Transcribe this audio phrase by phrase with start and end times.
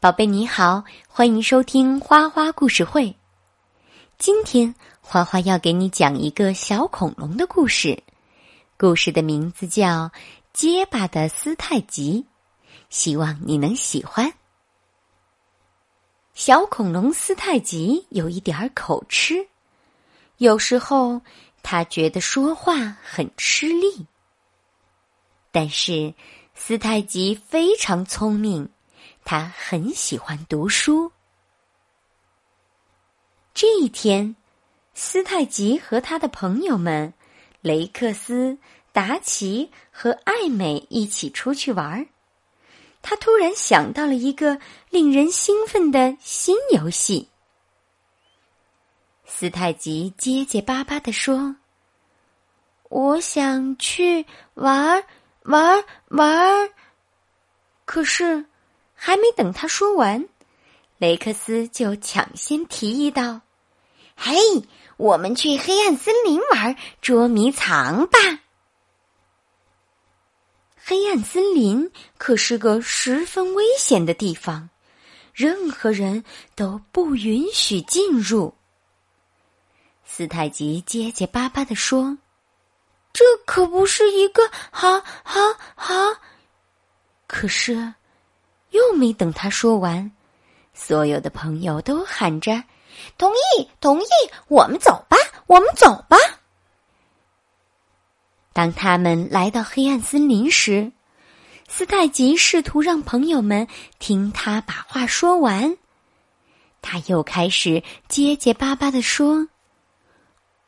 [0.00, 3.14] 宝贝你好，欢迎收听花花故事会。
[4.16, 8.02] 今天花花要给你讲一个小恐龙的故事，
[8.78, 9.86] 故事的名字叫
[10.54, 12.24] 《结巴的斯泰吉》，
[12.88, 14.32] 希望你能喜欢。
[16.32, 19.46] 小恐龙斯泰吉有一点口吃，
[20.38, 21.20] 有时候
[21.62, 24.06] 他觉得说话很吃力。
[25.52, 26.14] 但是
[26.54, 28.66] 斯泰吉非常聪明。
[29.24, 31.12] 他很喜欢读书。
[33.54, 34.34] 这一天，
[34.94, 37.12] 斯泰吉和他的朋友们
[37.60, 38.58] 雷克斯、
[38.92, 42.06] 达奇和艾美一起出去玩儿
[43.02, 47.28] 他突然想到了一个令人兴奋的新游戏。
[49.24, 51.56] 斯泰吉结结巴巴地说
[52.90, 55.04] ：“我想去玩儿
[55.42, 56.70] 玩儿玩儿。”
[57.86, 58.44] 可是。
[59.02, 60.28] 还没等他说完，
[60.98, 63.40] 雷克斯就抢先提议道
[64.14, 64.36] ：“嘿，
[64.98, 68.18] 我们去黑暗森林玩捉迷藏吧！
[70.76, 74.68] 黑暗森林可是个十分危险的地方，
[75.32, 76.22] 任何人
[76.54, 78.52] 都不允许进入。”
[80.04, 82.18] 斯泰吉结结巴巴的说
[83.14, 85.40] ：“这可不是一个好好
[85.74, 85.94] 好。”
[87.26, 87.94] 可是。
[88.70, 90.10] 又没等他说完，
[90.74, 92.62] 所有的朋友都喊着
[93.18, 94.06] ：“同意，同意，
[94.48, 96.16] 我们走吧，我们走吧。”
[98.52, 100.92] 当他们来到黑暗森林时，
[101.68, 103.66] 斯泰吉试图让朋友们
[103.98, 105.76] 听他把话说完。
[106.82, 109.48] 他又开始结结巴巴的说：“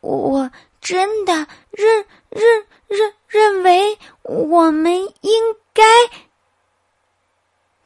[0.00, 1.34] 我真的
[1.70, 5.32] 认认认认为我们应
[5.72, 5.82] 该。”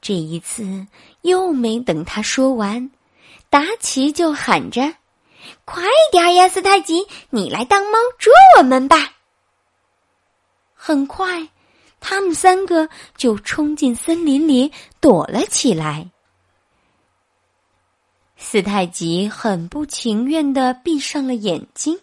[0.00, 0.86] 这一次
[1.20, 2.90] 又没等他说完，
[3.50, 4.94] 达奇就喊着
[5.66, 9.12] ：“快点呀，斯泰吉，你来当猫捉我们吧！”
[10.74, 11.48] 很快，
[12.00, 16.10] 他们三个就冲进森林里躲了起来。
[18.38, 22.00] 斯泰吉很不情愿的闭上了眼睛，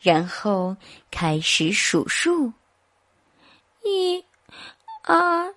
[0.00, 0.74] 然后
[1.10, 2.50] 开始数数：
[3.82, 4.24] 一、
[5.02, 5.54] 二、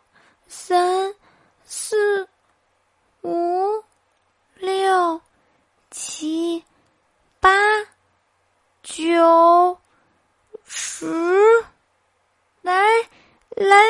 [0.50, 1.14] 三。
[1.70, 2.26] 四、
[3.24, 3.84] 五、
[4.56, 5.20] 六、
[5.92, 6.64] 七、
[7.42, 7.52] 八、
[8.82, 9.78] 九、
[10.64, 11.06] 十，
[12.62, 12.74] 来
[13.50, 13.84] 来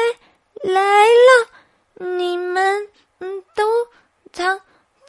[0.64, 1.50] 来了！
[2.00, 2.90] 你们
[3.20, 3.64] 嗯都
[4.34, 4.60] 藏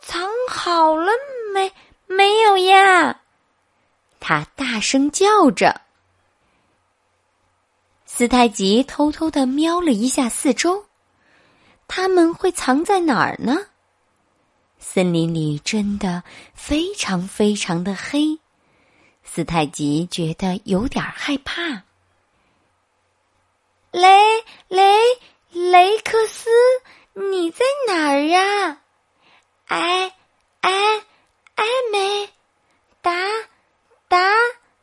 [0.03, 1.11] 藏好了
[1.55, 1.73] 没？
[2.07, 3.19] 没有呀！
[4.21, 5.81] 他大声叫着。
[8.05, 10.85] 斯泰吉偷偷的瞄了一下四周。
[11.89, 13.57] 他们会藏在哪儿呢？
[14.79, 16.23] 森林里真的
[16.55, 18.39] 非常非常的黑，
[19.25, 21.83] 斯泰吉觉得有点害怕。
[23.91, 24.07] 雷
[24.69, 24.99] 雷
[25.51, 26.49] 雷克斯，
[27.15, 28.83] 你在哪儿呀？
[29.67, 30.15] 哎
[30.61, 30.71] 哎
[31.55, 32.29] 艾美
[33.01, 33.13] 达
[34.09, 34.33] 达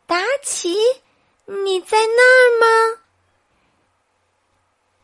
[0.05, 0.75] 达奇，
[1.45, 3.01] 你在那儿吗？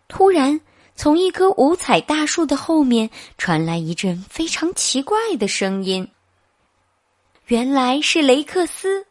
[0.07, 0.59] 突然。
[0.95, 6.07] 从一棵五彩大树的后面传来一阵非常奇怪的声音。
[7.47, 9.05] 原来是雷克斯，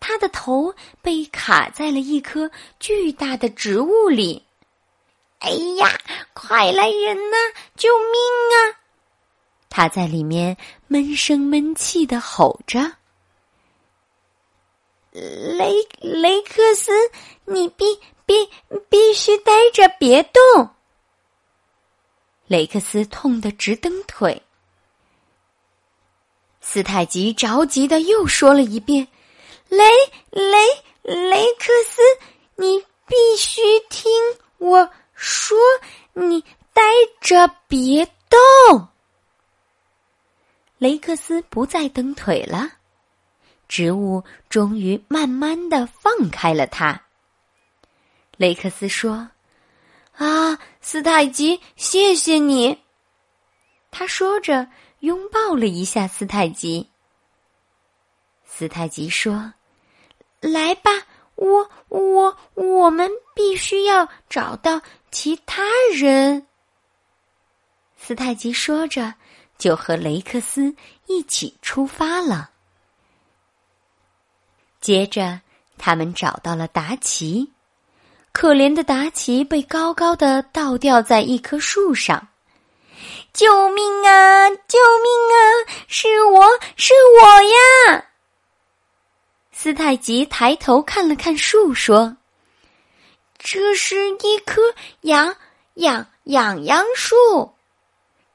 [0.00, 4.44] 他的头被卡在了一棵巨大的植物里。
[5.40, 6.00] 哎呀，
[6.32, 7.36] 快来人呐！
[7.76, 8.20] 救命
[8.56, 8.80] 啊！
[9.68, 10.56] 他在里面
[10.88, 12.80] 闷声闷气的吼着
[15.12, 16.90] ：“雷雷克斯，
[17.44, 17.84] 你必
[18.26, 18.48] 必
[18.88, 20.70] 必须待着，别动。”
[22.48, 24.42] 雷克斯痛得直蹬腿。
[26.62, 29.06] 斯泰吉着急的又说了一遍
[29.68, 29.84] ：“雷
[30.30, 30.66] 雷
[31.02, 32.00] 雷克斯，
[32.56, 33.60] 你必须
[33.90, 34.10] 听
[34.56, 35.58] 我说，
[36.14, 36.42] 你
[36.72, 36.82] 待
[37.20, 38.88] 着别动。”
[40.78, 42.66] 雷克斯不再蹬腿了，
[43.68, 46.98] 植物终于慢慢的放开了他。
[48.38, 49.28] 雷克斯说。
[50.18, 52.76] 啊，斯泰吉，谢谢你。
[53.90, 54.68] 他说着，
[54.98, 56.90] 拥抱了一下斯泰吉。
[58.44, 59.54] 斯泰吉说
[60.42, 60.90] ：“来吧，
[61.36, 64.82] 我我我们必须要找到
[65.12, 65.62] 其他
[65.94, 66.48] 人。”
[67.96, 69.14] 斯泰吉说着，
[69.56, 70.74] 就和雷克斯
[71.06, 72.50] 一起出发了。
[74.80, 75.40] 接着，
[75.76, 77.52] 他们找到了达奇。
[78.40, 82.28] 可怜的达奇被高高的倒吊在一棵树上，
[83.32, 84.48] 救命啊！
[84.48, 85.42] 救命啊！
[85.88, 86.46] 是我
[86.76, 88.04] 是我呀！
[89.50, 92.16] 斯泰吉抬头看了看树，说
[93.38, 94.62] ：“这是一棵
[95.00, 95.34] 痒
[95.74, 97.16] 痒痒痒树。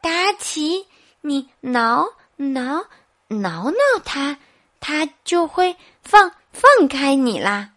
[0.01, 0.85] 达奇，
[1.21, 2.05] 你挠
[2.35, 2.85] 挠
[3.29, 4.37] 挠挠它，
[4.81, 7.69] 它就会放放开你啦。”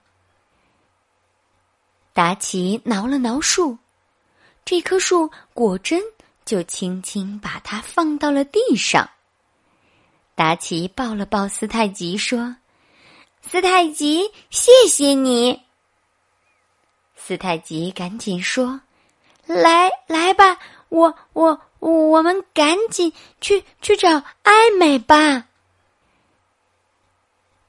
[2.17, 3.77] 达奇挠了挠树，
[4.65, 6.03] 这棵树果真
[6.47, 9.07] 就轻轻把它放到了地上。
[10.35, 12.57] 达奇抱了抱斯泰吉，说
[13.47, 15.61] ：“斯泰吉，谢谢你。”
[17.15, 18.81] 斯泰吉赶紧说
[19.45, 20.59] ：“来来吧，
[20.89, 23.12] 我我我们赶紧
[23.43, 24.09] 去去找
[24.43, 25.49] 艾美吧。”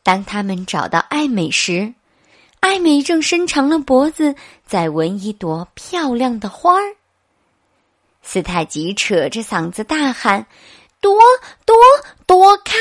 [0.04, 1.94] 当他们找到艾美时，
[2.60, 6.96] 艾美正伸长了脖子，在闻一朵漂亮的花儿。
[8.22, 10.46] 斯泰吉扯着嗓子大喊
[11.00, 11.18] ：“躲
[11.66, 11.76] 躲
[12.26, 12.76] 躲开！”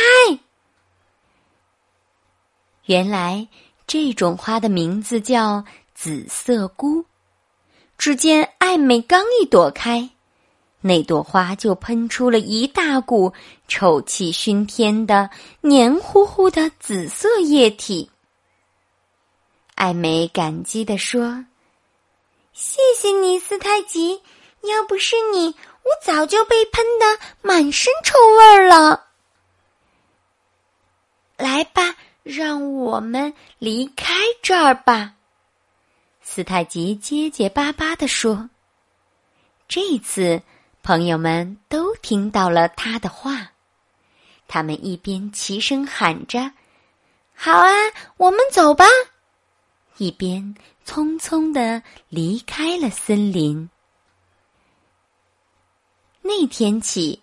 [2.86, 3.46] 原来
[3.86, 5.64] 这种花的名字叫
[5.94, 7.04] 紫色菇。
[7.98, 10.10] 只见艾美刚一躲开，
[10.80, 13.32] 那朵花就喷出了一大股
[13.68, 15.30] 臭气熏天的
[15.60, 18.10] 黏糊糊的紫色液体。
[19.76, 21.44] 艾美感激地说
[22.54, 24.22] ：“谢谢你，斯泰吉。
[24.62, 29.06] 要不是你，我早就被喷得满身臭味儿了。
[31.36, 35.12] 来吧，让我们离开这儿吧。”
[36.22, 38.48] 斯泰吉结结巴巴地说。
[39.68, 40.40] 这一次，
[40.82, 43.52] 朋友们都听到了他的话，
[44.48, 46.50] 他们一边齐声喊着
[47.36, 47.70] ：“好啊，
[48.16, 48.86] 我们走吧。”
[49.98, 50.54] 一边
[50.86, 53.68] 匆匆的离开了森林。
[56.22, 57.20] 那天起，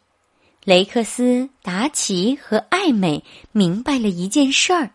[0.63, 4.91] 雷克斯、达奇和艾美明白了一件事儿，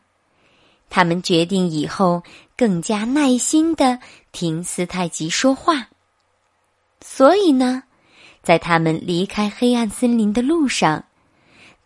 [0.88, 2.22] 他们决定以后
[2.56, 3.98] 更加耐心的
[4.32, 5.88] 听斯泰吉说话。
[7.00, 7.82] 所以呢，
[8.42, 11.04] 在他们离开黑暗森林的路上，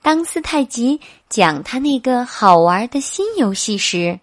[0.00, 4.21] 当斯泰吉讲他那个好玩的新游戏时，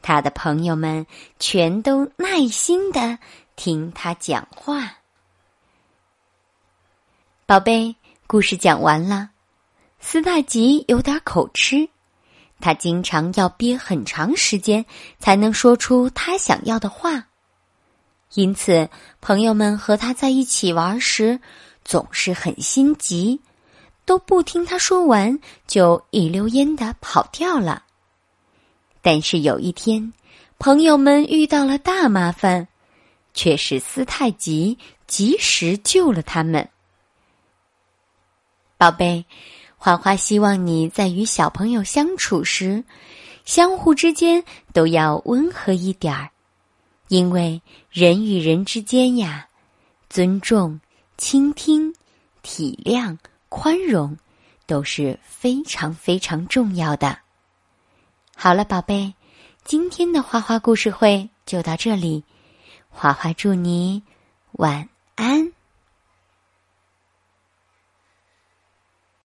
[0.00, 1.06] 他的朋友们
[1.38, 3.18] 全都耐心的
[3.56, 4.98] 听他讲话。
[7.46, 7.96] 宝贝，
[8.26, 9.30] 故事讲完了。
[10.00, 11.88] 斯大吉有点口吃，
[12.60, 14.84] 他经常要憋很长时间
[15.18, 17.26] 才能说出他想要的话，
[18.34, 18.88] 因此
[19.20, 21.40] 朋友们和他在一起玩时
[21.84, 23.40] 总是很心急，
[24.04, 27.82] 都不听他说完就一溜烟的跑掉了。
[29.00, 30.12] 但是有一天，
[30.58, 32.66] 朋友们遇到了大麻烦，
[33.32, 36.68] 却是斯太吉及时救了他们。
[38.76, 39.24] 宝贝，
[39.76, 42.84] 花花希望你在与小朋友相处时，
[43.44, 44.42] 相互之间
[44.72, 46.30] 都要温和一点儿，
[47.08, 49.48] 因为人与人之间呀，
[50.10, 50.80] 尊重、
[51.16, 51.94] 倾听、
[52.42, 53.16] 体谅、
[53.48, 54.16] 宽容
[54.66, 57.18] 都是非常非常重要的。
[58.40, 59.14] 好了，宝贝，
[59.64, 62.22] 今天的花花故事会就到这里。
[62.88, 64.04] 花花祝你
[64.52, 65.52] 晚安。